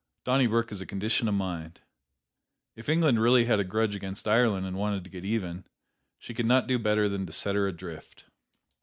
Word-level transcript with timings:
Donnybrook 0.25 0.71
is 0.71 0.81
a 0.81 0.87
condition 0.87 1.27
of 1.27 1.35
mind. 1.35 1.79
If 2.75 2.89
England 2.89 3.21
really 3.21 3.45
had 3.45 3.59
a 3.59 3.63
grudge 3.63 3.93
against 3.93 4.27
Ireland 4.27 4.65
and 4.65 4.75
wanted 4.75 5.03
to 5.03 5.11
get 5.11 5.23
even, 5.25 5.63
she 6.17 6.33
could 6.33 6.47
not 6.47 6.65
do 6.65 6.79
better 6.79 7.07
than 7.07 7.27
to 7.27 7.31
set 7.31 7.53
her 7.53 7.67
adrift. 7.67 8.25